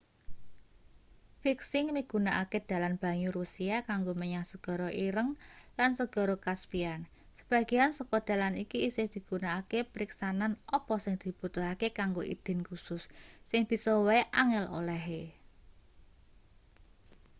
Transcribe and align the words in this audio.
viking 1.43 1.87
migunakake 1.97 2.59
dalan 2.71 2.95
banyu 3.03 3.29
russia 3.37 3.77
kanggo 3.89 4.13
menyang 4.21 4.45
segara 4.51 4.89
ireng 5.07 5.29
lan 5.77 5.91
segara 5.99 6.35
caspian 6.45 7.01
sebagean 7.39 7.91
saka 7.97 8.17
dalan 8.29 8.53
iki 8.63 8.77
isih 8.89 9.07
digunakake 9.15 9.79
periksanen 9.93 10.51
apa 10.77 10.95
sing 11.03 11.15
dibutuhake 11.23 11.87
kanggo 11.99 12.21
idin 12.33 12.59
kusus 12.69 13.03
sing 13.49 13.61
bisa 13.71 13.91
wae 14.07 14.21
angel 14.41 14.65
olehe 14.79 15.23